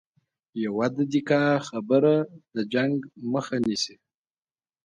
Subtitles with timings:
[0.65, 2.15] یوه دقیقه خبره
[2.55, 2.93] د جنګ
[3.33, 3.95] مخه نیسي